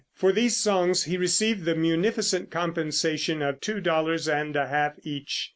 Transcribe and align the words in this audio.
For 0.15 0.31
these 0.31 0.57
songs 0.57 1.03
he 1.03 1.15
received 1.15 1.63
the 1.63 1.75
munificent 1.75 2.49
compensation 2.49 3.43
of 3.43 3.61
two 3.61 3.79
dollars 3.79 4.27
and 4.27 4.55
a 4.55 4.65
half 4.65 4.95
each. 5.03 5.49